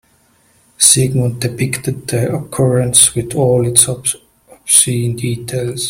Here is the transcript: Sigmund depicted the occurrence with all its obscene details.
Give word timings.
Sigmund 0.79 1.39
depicted 1.41 2.07
the 2.07 2.33
occurrence 2.33 3.13
with 3.13 3.35
all 3.35 3.67
its 3.67 3.87
obscene 3.87 5.15
details. 5.15 5.79